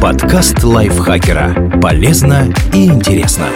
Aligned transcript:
Подкаст 0.00 0.62
лайфхакера. 0.62 1.80
Полезно 1.80 2.52
и 2.72 2.86
интересно. 2.86 3.48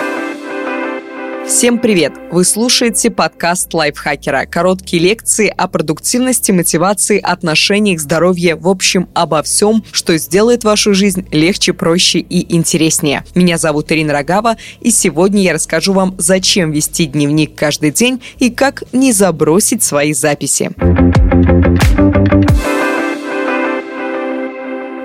Всем 1.46 1.78
привет! 1.78 2.12
Вы 2.30 2.44
слушаете 2.44 3.10
подкаст 3.10 3.74
лайфхакера. 3.74 4.46
Короткие 4.46 5.02
лекции 5.02 5.52
о 5.54 5.68
продуктивности, 5.68 6.52
мотивации, 6.52 7.18
отношениях, 7.18 8.00
здоровье, 8.00 8.54
в 8.54 8.68
общем, 8.68 9.08
обо 9.14 9.42
всем, 9.42 9.84
что 9.90 10.16
сделает 10.16 10.64
вашу 10.64 10.94
жизнь 10.94 11.26
легче, 11.32 11.72
проще 11.72 12.20
и 12.20 12.54
интереснее. 12.54 13.24
Меня 13.34 13.58
зовут 13.58 13.90
Ирина 13.90 14.12
Рогава, 14.12 14.56
и 14.80 14.90
сегодня 14.90 15.42
я 15.42 15.54
расскажу 15.54 15.92
вам, 15.92 16.14
зачем 16.18 16.70
вести 16.70 17.06
дневник 17.06 17.54
каждый 17.56 17.90
день 17.90 18.22
и 18.38 18.50
как 18.50 18.84
не 18.92 19.12
забросить 19.12 19.82
свои 19.82 20.12
записи. 20.12 20.70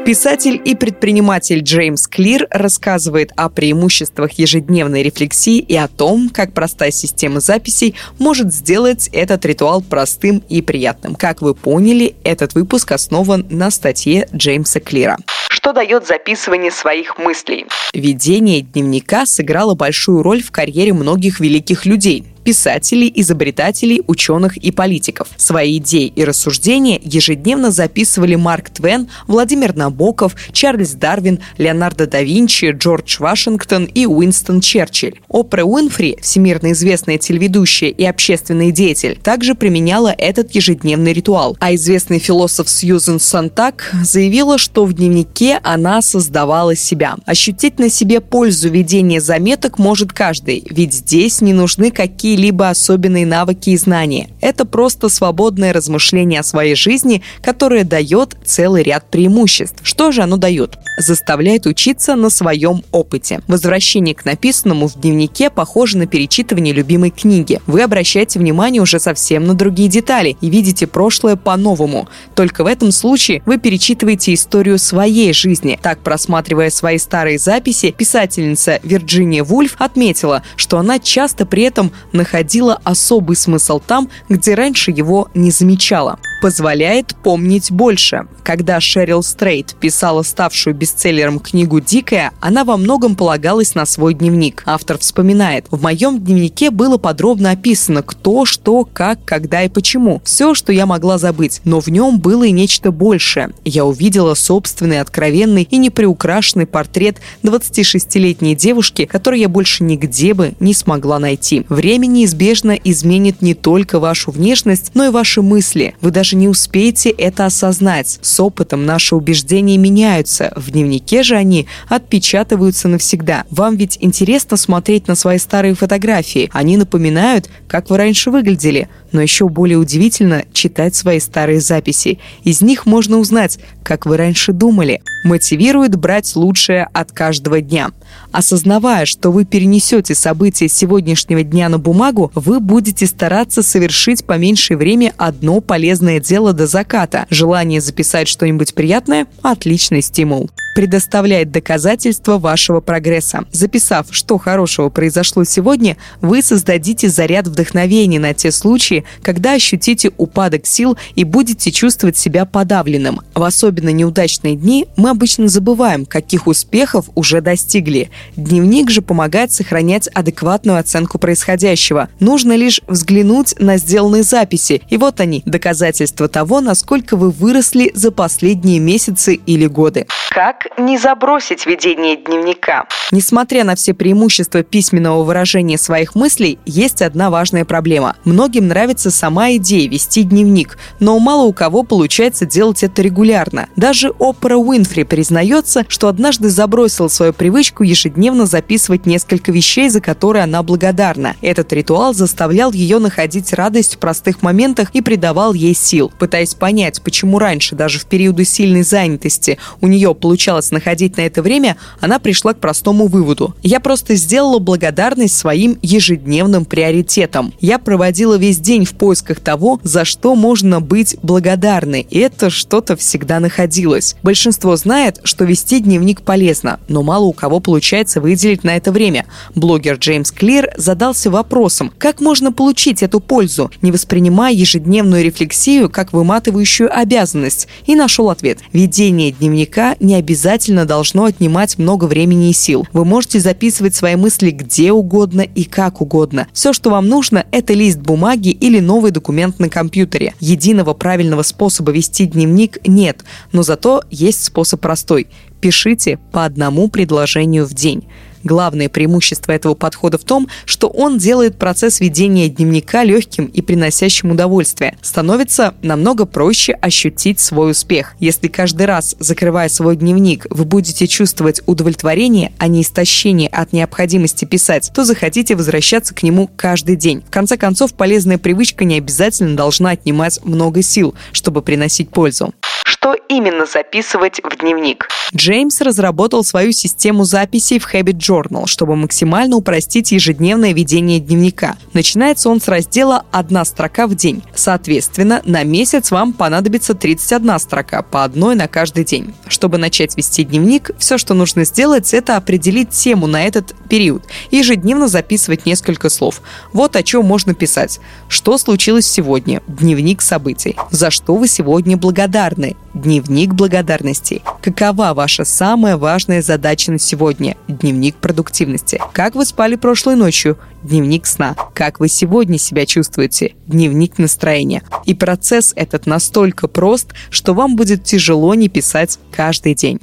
Писатель 0.06 0.62
и 0.64 0.76
предприниматель 0.76 1.62
Джеймс 1.62 2.06
Клир 2.06 2.46
рассказывает 2.52 3.32
о 3.36 3.50
преимуществах 3.50 4.34
ежедневной 4.34 5.02
рефлексии 5.02 5.58
и 5.58 5.76
о 5.76 5.88
том, 5.88 6.30
как 6.30 6.54
простая 6.54 6.92
система 6.92 7.40
записей 7.40 7.96
может 8.20 8.54
сделать 8.54 9.10
этот 9.12 9.44
ритуал 9.48 9.82
простым 9.82 10.44
и 10.48 10.62
приятным. 10.62 11.16
Как 11.16 11.42
вы 11.42 11.56
поняли, 11.56 12.16
этот 12.24 12.54
выпуск 12.54 12.92
основан 12.92 13.48
на 13.50 13.72
статье 13.72 14.30
Джеймса 14.32 14.80
Клира. 14.80 15.18
Что 15.50 15.74
дает 15.74 16.06
записывание 16.06 16.70
своих 16.70 17.18
мыслей? 17.18 17.66
Ведение 17.96 18.62
дневника 18.62 19.26
сыграло 19.26 19.74
большую 19.74 20.22
роль 20.22 20.44
в 20.44 20.52
карьере 20.52 20.94
многих 20.94 21.40
великих 21.40 21.88
людей 21.88 22.26
писателей, 22.46 23.12
изобретателей, 23.16 24.04
ученых 24.08 24.56
и 24.56 24.72
политиков. 24.72 25.28
Свои 25.36 25.80
идеи 25.80 26.14
и 26.16 26.24
рассуждения 26.24 27.02
ежедневно 27.04 27.72
записывали 27.72 28.36
Марк 28.36 28.70
Твен, 28.70 29.10
Владимир 29.28 29.76
Набоков, 29.76 30.36
Чарльз 30.54 30.92
Дарвин, 30.92 31.40
Леонардо 31.58 32.06
да 32.06 32.22
Винчи, 32.22 32.72
Джордж 32.72 33.18
Вашингтон 33.20 33.86
и 33.86 34.06
Уинстон 34.06 34.62
Черчилль. 34.62 35.20
Опра 35.28 35.64
Уинфри, 35.64 36.18
всемирно 36.22 36.72
известная 36.74 37.18
телеведущая 37.18 37.90
и 37.90 38.06
общественный 38.06 38.72
деятель, 38.72 39.18
также 39.22 39.56
применяла 39.56 40.14
этот 40.16 40.54
ежедневный 40.54 41.14
ритуал. 41.14 41.58
А 41.60 41.74
известный 41.74 42.20
философ 42.20 42.70
Сьюзен 42.70 43.20
Сонтак 43.20 43.92
заявила, 44.04 44.60
что 44.60 44.86
в 44.86 44.94
дневнике 44.94 45.60
она 45.64 46.04
создавала 46.04 46.76
себя. 46.76 47.16
Ощутить 47.26 47.80
на 47.80 47.90
себе 47.90 48.22
пользу 48.22 48.70
ведения 48.70 49.20
заметок 49.20 49.80
может 49.80 50.14
каждый, 50.14 50.64
ведь 50.70 50.94
здесь 50.94 51.42
не 51.42 51.54
нужны 51.54 51.90
какие 51.90 52.35
какие-либо 52.36 52.70
особенные 52.70 53.26
навыки 53.26 53.70
и 53.70 53.78
знания. 53.78 54.28
Это 54.42 54.66
просто 54.66 55.08
свободное 55.08 55.72
размышление 55.72 56.42
о 56.42 56.44
своей 56.44 56.76
жизни, 56.76 57.22
которое 57.42 57.86
дает 57.86 58.36
целый 58.44 58.84
ряд 58.84 59.10
преимуществ. 59.10 59.80
Что 59.84 60.12
же 60.12 60.22
оно 60.22 60.36
дает? 60.36 60.78
Заставляет 60.98 61.66
учиться 61.66 62.16
на 62.16 62.30
своем 62.30 62.84
опыте. 62.92 63.42
Возвращение 63.48 64.14
к 64.14 64.26
написанному 64.26 64.88
в 64.88 65.00
дневнике 65.00 65.50
похоже 65.50 65.98
на 65.98 66.08
перечитывание 66.08 66.74
любимой 66.74 67.10
книги. 67.10 67.62
Вы 67.68 67.82
обращаете 67.84 68.40
внимание 68.40 68.82
уже 68.82 69.00
совсем 69.00 69.48
на 69.48 69.54
другие 69.54 69.88
детали 69.88 70.36
и 70.42 70.50
видите 70.50 70.88
прошлое 70.88 71.38
по-новому. 71.38 72.10
Только 72.36 72.66
в 72.66 72.68
этом 72.68 72.92
случае 72.92 73.44
вы 73.46 73.58
перечитываете 73.58 74.34
историю 74.34 74.78
своей 74.78 75.32
жизни. 75.32 75.80
Так, 75.82 76.00
просматривая 76.00 76.70
свои 76.70 76.98
старые 76.98 77.40
записи, 77.40 77.92
писательница 77.98 78.82
Вирджиния 78.84 79.44
Вульф 79.44 79.76
отметила, 79.80 80.44
что 80.58 80.78
она 80.78 81.00
часто 81.00 81.46
при 81.46 81.64
этом 81.64 81.92
находится 82.12 82.25
находила 82.26 82.82
особый 82.84 83.36
смысл 83.36 83.80
там, 83.80 84.10
где 84.30 84.56
раньше 84.56 84.90
его 84.90 85.30
не 85.36 85.52
замечала 85.52 86.18
позволяет 86.42 87.16
помнить 87.24 87.72
больше. 87.72 88.28
Когда 88.44 88.80
Шерил 88.80 89.24
Стрейт 89.24 89.76
писала 89.80 90.24
ставшую 90.24 90.76
бестселлером 90.76 91.40
книгу 91.40 91.80
«Дикая», 91.80 92.32
она 92.40 92.64
во 92.64 92.78
многом 92.78 93.16
полагалась 93.16 93.76
на 93.76 93.86
свой 93.86 94.14
дневник. 94.14 94.64
Автор 94.66 94.98
вспоминает, 94.98 95.66
«В 95.72 95.82
моем 95.82 96.20
дневнике 96.20 96.72
было 96.72 96.98
подробно 96.98 97.52
описано, 97.52 98.02
кто, 98.02 98.46
что, 98.46 98.88
как, 98.92 99.24
когда 99.26 99.64
и 99.64 99.70
почему. 99.70 100.22
Все, 100.24 100.54
что 100.54 100.72
я 100.72 100.86
могла 100.86 101.18
забыть. 101.18 101.62
Но 101.64 101.80
в 101.80 101.88
нем 101.88 102.20
было 102.20 102.44
и 102.44 102.52
нечто 102.52 102.92
большее. 102.92 103.52
Я 103.64 103.86
увидела 103.86 104.34
собственный, 104.34 105.02
откровенный 105.02 105.68
и 105.70 105.78
неприукрашенный 105.78 106.66
портрет 106.66 107.18
26-летней 107.44 108.56
девушки, 108.56 109.06
который 109.06 109.40
я 109.40 109.50
больше 109.50 109.84
нигде 109.84 110.34
бы 110.34 110.54
не 110.60 110.74
смогла 110.74 111.20
найти. 111.20 111.66
Время 111.70 112.08
неизбежно 112.08 112.72
изменит 112.72 113.42
не 113.42 113.54
только 113.54 114.00
вашу 114.00 114.32
внешность, 114.32 114.92
но 114.94 115.06
и 115.06 115.10
ваши 115.10 115.42
мысли. 115.42 115.96
Вы 116.02 116.12
даже 116.12 116.25
не 116.34 116.48
успеете 116.48 117.10
это 117.10 117.46
осознать. 117.46 118.20
С 118.22 118.40
опытом 118.40 118.86
наши 118.86 119.16
убеждения 119.16 119.78
меняются. 119.78 120.52
В 120.56 120.72
дневнике 120.72 121.24
же 121.24 121.36
они 121.36 121.68
отпечатываются 121.90 122.88
навсегда. 122.88 123.44
Вам 123.52 123.76
ведь 123.76 123.98
интересно 124.00 124.58
смотреть 124.58 125.08
на 125.08 125.16
свои 125.16 125.38
старые 125.38 125.76
фотографии. 125.76 126.50
Они 126.54 126.78
напоминают, 126.78 127.50
как 127.68 127.90
вы 127.90 127.98
раньше 127.98 128.32
выглядели. 128.32 128.88
Но 129.16 129.22
еще 129.22 129.48
более 129.48 129.78
удивительно 129.78 130.44
читать 130.52 130.94
свои 130.94 131.22
старые 131.22 131.62
записи. 131.62 132.20
Из 132.44 132.60
них 132.60 132.86
можно 132.86 133.16
узнать, 133.16 133.60
как 133.82 134.06
вы 134.06 134.18
раньше 134.18 134.52
думали. 134.52 135.02
Мотивирует 135.24 135.96
брать 135.96 136.36
лучшее 136.36 136.90
от 136.92 137.14
каждого 137.14 137.62
дня. 137.62 137.92
Осознавая, 138.34 139.06
что 139.06 139.32
вы 139.32 139.46
перенесете 139.46 140.16
события 140.16 140.68
сегодняшнего 140.68 141.44
дня 141.44 141.70
на 141.70 141.80
бумагу, 141.80 142.30
вы 142.36 142.60
будете 142.60 143.06
стараться 143.08 143.64
совершить 143.64 144.26
по 144.26 144.38
меньшей 144.38 144.76
время 144.76 145.14
одно 145.16 145.62
полезное 145.62 146.20
дело 146.20 146.52
до 146.52 146.68
заката. 146.68 147.26
Желание 147.30 147.80
записать 147.80 148.28
что-нибудь 148.28 148.74
приятное– 148.74 149.28
отличный 149.44 150.02
стимул 150.02 150.50
предоставляет 150.76 151.52
доказательства 151.52 152.38
вашего 152.38 152.82
прогресса. 152.82 153.46
Записав, 153.52 154.08
что 154.12 154.38
хорошего 154.38 154.90
произошло 154.90 155.46
сегодня, 155.46 155.98
вы 156.22 156.42
создадите 156.44 157.08
заряд 157.08 157.48
вдохновения 157.48 158.20
на 158.20 158.34
те 158.34 158.52
случаи, 158.52 159.06
когда 159.24 159.54
ощутите 159.54 160.12
упадок 160.18 160.68
сил 160.68 160.98
и 161.16 161.24
будете 161.24 161.72
чувствовать 161.72 162.18
себя 162.18 162.46
подавленным. 162.46 163.22
В 163.34 163.42
особенно 163.42 163.90
неудачные 163.90 164.58
дни 164.58 164.86
мы 164.98 165.12
обычно 165.12 165.48
забываем, 165.48 166.06
каких 166.06 166.46
успехов 166.46 167.06
уже 167.16 167.40
достигли. 167.40 168.10
Дневник 168.36 168.92
же 168.92 169.02
помогает 169.02 169.54
сохранять 169.54 170.08
адекватную 170.08 170.78
оценку 170.78 171.18
происходящего. 171.18 172.10
Нужно 172.20 172.54
лишь 172.58 172.82
взглянуть 172.88 173.56
на 173.60 173.78
сделанные 173.78 174.24
записи, 174.24 174.82
и 174.90 174.98
вот 174.98 175.22
они, 175.22 175.42
доказательства 175.46 176.28
того, 176.28 176.60
насколько 176.60 177.16
вы 177.16 177.32
выросли 177.32 177.94
за 177.96 178.12
последние 178.12 178.80
месяцы 178.80 179.36
или 179.36 179.68
годы. 179.68 180.06
Как 180.32 180.65
не 180.78 180.98
забросить 180.98 181.66
ведение 181.66 182.16
дневника? 182.18 182.86
Несмотря 183.12 183.64
на 183.64 183.76
все 183.76 183.94
преимущества 183.94 184.64
письменного 184.64 185.24
выражения 185.24 185.78
своих 185.78 186.16
мыслей, 186.16 186.60
есть 186.66 187.02
одна 187.02 187.30
важная 187.30 187.66
проблема. 187.66 188.16
Многим 188.24 188.68
нравится 188.68 189.12
сама 189.12 189.52
идея 189.54 189.88
вести 189.90 190.24
дневник, 190.24 190.78
но 191.00 191.18
мало 191.20 191.44
у 191.44 191.54
кого 191.54 191.84
получается 191.84 192.46
делать 192.46 192.84
это 192.84 193.02
регулярно. 193.02 193.70
Даже 193.76 194.14
Опра 194.20 194.58
Уинфри 194.58 195.04
признается, 195.04 195.86
что 195.88 196.08
однажды 196.08 196.50
забросила 196.50 197.08
свою 197.08 197.34
привычку 197.34 197.84
ежедневно 197.84 198.46
записывать 198.46 199.06
несколько 199.06 199.52
вещей, 199.52 199.90
за 199.90 200.02
которые 200.02 200.44
она 200.44 200.64
благодарна. 200.64 201.36
Этот 201.42 201.72
ритуал 201.74 202.14
заставлял 202.14 202.72
ее 202.72 203.00
находить 203.00 203.54
радость 203.54 203.96
в 203.96 204.00
простых 204.00 204.42
моментах 204.42 204.90
и 204.94 205.02
придавал 205.02 205.54
ей 205.54 205.76
сил. 205.76 206.12
Пытаясь 206.18 206.56
понять, 206.56 207.02
почему 207.02 207.40
раньше, 207.40 207.76
даже 207.76 208.00
в 208.00 208.06
периоды 208.06 208.46
сильной 208.46 208.84
занятости, 208.84 209.58
у 209.82 209.88
нее 209.88 210.16
получалось 210.16 210.55
находить 210.72 211.18
на 211.18 211.22
это 211.22 211.42
время, 211.42 211.78
она 212.00 212.20
пришла 212.20 212.54
к 212.54 212.60
простому 212.60 213.08
выводу. 213.08 213.56
Я 213.64 213.80
просто 213.80 214.16
сделала 214.16 214.60
благодарность 214.60 215.38
своим 215.38 215.78
ежедневным 215.82 216.66
приоритетам. 216.66 217.54
Я 217.60 217.80
проводила 217.80 218.38
весь 218.38 218.60
день 218.60 218.86
в 218.86 218.94
поисках 218.94 219.40
того, 219.40 219.80
за 219.84 220.06
что 220.06 220.36
можно 220.36 220.82
быть 220.82 221.18
благодарной, 221.22 222.08
и 222.10 222.20
это 222.20 222.50
что-то 222.50 222.96
всегда 222.96 223.40
находилось. 223.40 224.16
Большинство 224.24 224.76
знает, 224.76 225.20
что 225.24 225.46
вести 225.46 225.80
дневник 225.80 226.22
полезно, 226.22 226.80
но 226.88 227.04
мало 227.04 227.26
у 227.26 227.34
кого 227.34 227.60
получается 227.60 228.22
выделить 228.22 228.64
на 228.64 228.76
это 228.76 228.92
время. 228.92 229.26
Блогер 229.54 229.96
Джеймс 229.96 230.32
Клир 230.32 230.74
задался 230.78 231.30
вопросом, 231.30 231.92
как 231.98 232.22
можно 232.22 232.52
получить 232.52 233.04
эту 233.04 233.20
пользу, 233.20 233.72
не 233.82 233.92
воспринимая 233.92 234.54
ежедневную 234.54 235.24
рефлексию 235.24 235.90
как 235.90 236.14
выматывающую 236.14 236.90
обязанность, 236.96 237.68
и 237.86 237.96
нашел 237.96 238.30
ответ. 238.30 238.60
Ведение 238.74 239.32
дневника 239.32 239.96
не 240.00 240.16
обязательно 240.16 240.45
должно 240.86 241.26
отнимать 241.26 241.80
много 241.80 242.06
времени 242.06 242.52
и 242.52 242.54
сил. 242.54 242.88
Вы 242.94 243.04
можете 243.04 243.40
записывать 243.40 243.96
свои 243.96 244.16
мысли 244.16 244.52
где 244.52 244.92
угодно 244.92 245.42
и 245.42 245.64
как 245.64 246.02
угодно. 246.02 246.48
Все, 246.54 246.72
что 246.72 246.92
вам 246.92 247.08
нужно, 247.08 247.48
это 247.50 247.74
лист 247.74 247.98
бумаги 247.98 248.50
или 248.50 248.80
новый 248.80 249.10
документ 249.10 249.58
на 249.58 249.70
компьютере. 249.70 250.36
Единого 250.40 250.94
правильного 250.94 251.42
способа 251.42 251.92
вести 251.92 252.28
дневник 252.28 252.78
нет, 252.86 253.24
но 253.54 253.64
зато 253.64 254.04
есть 254.12 254.44
способ 254.44 254.82
простой. 254.82 255.28
Пишите 255.62 256.20
по 256.32 256.46
одному 256.46 256.90
предложению 256.90 257.66
в 257.66 257.74
день. 257.74 258.06
Главное 258.46 258.90
преимущество 258.90 259.52
этого 259.52 259.74
подхода 259.74 260.20
в 260.20 260.24
том, 260.24 260.48
что 260.66 260.88
он 260.88 261.18
делает 261.18 261.58
процесс 261.58 262.00
ведения 262.00 262.48
дневника 262.48 263.04
легким 263.04 263.46
и 263.48 263.62
приносящим 263.64 264.32
удовольствие. 264.32 264.98
Становится 265.02 265.74
намного 265.82 266.26
проще 266.28 266.74
ощутить 266.74 267.40
свой 267.40 267.72
успех. 267.72 268.16
Если 268.20 268.48
каждый 268.48 268.86
раз, 268.86 269.16
закрывая 269.20 269.68
свой 269.68 269.96
дневник, 269.96 270.46
вы 270.52 270.64
будете 270.64 271.08
чувствовать 271.08 271.62
удовлетворение, 271.66 272.54
а 272.60 272.68
не 272.68 272.84
истощение 272.84 273.50
от 273.50 273.74
необходимости 273.74 274.46
писать, 274.46 274.92
то 274.94 275.04
захотите 275.04 275.56
возвращаться 275.56 276.14
к 276.14 276.22
нему 276.22 276.48
каждый 276.56 276.98
день. 276.98 277.24
В 277.28 277.32
конце 277.32 277.58
концов, 277.58 277.96
полезная 277.96 278.38
привычка 278.38 278.86
не 278.86 279.00
обязательно 279.00 279.58
должна 279.58 279.90
отнимать 279.90 280.40
много 280.46 280.84
сил, 280.84 281.16
чтобы 281.32 281.64
приносить 281.64 282.12
пользу 282.12 282.54
что 282.86 283.16
именно 283.30 283.66
записывать 283.66 284.40
в 284.44 284.58
дневник. 284.58 285.08
Джеймс 285.36 285.82
разработал 285.82 286.44
свою 286.44 286.72
систему 286.72 287.24
записей 287.24 287.80
в 287.80 287.92
Habit 287.92 288.18
Journal, 288.20 288.68
чтобы 288.68 288.96
максимально 288.96 289.56
упростить 289.56 290.12
ежедневное 290.12 290.72
ведение 290.72 291.20
дневника. 291.20 291.78
Начинается 291.94 292.48
он 292.48 292.62
с 292.62 292.68
раздела 292.68 293.26
«Одна 293.32 293.66
строка 293.66 294.06
в 294.06 294.14
день». 294.14 294.44
Соответственно, 294.54 295.42
на 295.46 295.64
месяц 295.64 296.12
вам 296.12 296.32
понадобится 296.32 296.94
31 296.94 297.60
строка, 297.60 298.04
по 298.04 298.24
одной 298.24 298.56
на 298.56 298.68
каждый 298.68 299.04
день. 299.04 299.34
Чтобы 299.48 299.80
начать 299.80 300.16
вести 300.16 300.44
дневник, 300.44 300.92
все, 301.00 301.18
что 301.18 301.34
нужно 301.34 301.66
сделать, 301.66 302.14
это 302.14 302.38
определить 302.38 302.92
тему 302.92 303.26
на 303.26 303.44
этот 303.44 303.74
период 303.90 304.24
и 304.52 304.58
ежедневно 304.58 305.08
записывать 305.08 305.66
несколько 305.66 306.10
слов. 306.10 306.42
Вот 306.72 306.96
о 306.96 307.02
чем 307.02 307.26
можно 307.26 307.56
писать. 307.56 308.00
Что 308.30 308.60
случилось 308.60 309.08
сегодня? 309.08 309.64
Дневник 309.68 310.22
событий. 310.22 310.76
За 310.92 311.10
что 311.10 311.36
вы 311.36 311.48
сегодня 311.48 311.98
благодарны? 311.98 312.75
Дневник 312.96 313.54
благодарности. 313.54 314.42
Какова 314.62 315.14
ваша 315.14 315.44
самая 315.44 315.98
важная 315.98 316.42
задача 316.42 316.94
на 316.94 316.98
сегодня? 316.98 317.58
Дневник 317.68 318.16
продуктивности. 318.16 319.02
Как 319.12 319.36
вы 319.36 319.44
спали 319.46 319.76
прошлой 319.76 320.16
ночью? 320.16 320.58
Дневник 320.82 321.26
сна. 321.26 321.58
Как 321.74 322.00
вы 322.00 322.08
сегодня 322.08 322.58
себя 322.58 322.86
чувствуете? 322.86 323.54
Дневник 323.68 324.18
настроения. 324.18 324.82
И 325.04 325.14
процесс 325.14 325.74
этот 325.76 326.06
настолько 326.06 326.70
прост, 326.70 327.14
что 327.30 327.54
вам 327.54 327.76
будет 327.76 328.06
тяжело 328.06 328.56
не 328.56 328.70
писать 328.70 329.20
каждый 329.30 329.76
день. 329.76 330.00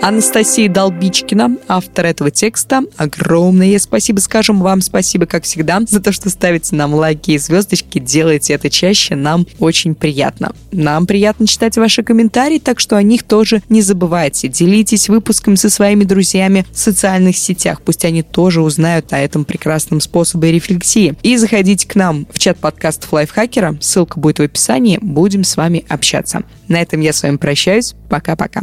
Анастасия 0.00 0.68
Долбичкина, 0.68 1.56
автор 1.66 2.06
этого 2.06 2.30
текста. 2.30 2.82
Огромное 2.96 3.78
спасибо 3.80 4.20
скажем 4.20 4.60
вам. 4.60 4.80
Спасибо, 4.80 5.26
как 5.26 5.42
всегда, 5.42 5.80
за 5.86 6.00
то, 6.00 6.12
что 6.12 6.30
ставите 6.30 6.76
нам 6.76 6.94
лайки 6.94 7.32
и 7.32 7.38
звездочки. 7.38 7.98
Делайте 7.98 8.54
это 8.54 8.70
чаще. 8.70 9.16
Нам 9.16 9.46
очень 9.58 9.96
приятно. 9.96 10.52
Нам 10.70 11.06
приятно 11.06 11.46
читать 11.48 11.76
ваши 11.76 12.04
комментарии, 12.04 12.58
так 12.58 12.78
что 12.78 12.96
о 12.96 13.02
них 13.02 13.24
тоже 13.24 13.60
не 13.68 13.82
забывайте. 13.82 14.48
Делитесь 14.48 15.08
выпуском 15.08 15.56
со 15.56 15.68
своими 15.68 16.04
друзьями 16.04 16.64
в 16.72 16.78
социальных 16.78 17.36
сетях. 17.36 17.82
Пусть 17.82 18.04
они 18.04 18.22
тоже 18.22 18.62
узнают 18.62 19.12
о 19.12 19.18
этом 19.18 19.44
прекрасном 19.44 20.00
способе 20.00 20.52
рефлексии. 20.52 21.16
И 21.22 21.36
заходите 21.36 21.88
к 21.88 21.96
нам 21.96 22.26
в 22.32 22.38
чат 22.38 22.58
подкастов 22.58 23.12
Лайфхакера. 23.12 23.76
Ссылка 23.80 24.20
будет 24.20 24.38
в 24.38 24.42
описании. 24.42 24.98
Будем 25.02 25.42
с 25.42 25.56
вами 25.56 25.84
общаться. 25.88 26.42
На 26.68 26.80
этом 26.80 27.00
я 27.00 27.12
с 27.12 27.22
вами 27.22 27.36
прощаюсь. 27.36 27.94
Пока-пока. 28.08 28.62